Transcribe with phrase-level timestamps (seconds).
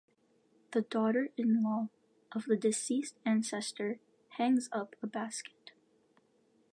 [0.71, 1.89] The daughter-in-law
[2.31, 5.73] of the deceased ancestor hangs up a basket.